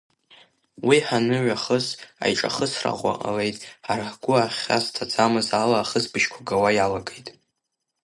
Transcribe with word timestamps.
Уи 0.87 0.97
ҳаныҩахыс, 1.05 1.87
аиҿахысра 2.23 2.91
ӷәӷәа 2.99 3.13
ҟалеит, 3.21 3.57
ҳара 3.85 4.05
ҳгәы 4.11 4.35
ахьазҭаӡамыз 4.39 5.47
ала 5.61 5.77
ахысыбжьқәа 5.79 6.39
гауа 6.47 6.69
иалагеит. 6.75 7.27